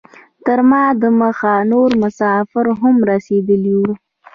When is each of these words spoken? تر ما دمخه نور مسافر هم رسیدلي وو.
تر 0.45 0.59
ما 0.69 0.83
دمخه 1.01 1.53
نور 1.71 1.89
مسافر 2.03 2.65
هم 2.79 2.95
رسیدلي 3.09 3.73
وو. 3.79 3.91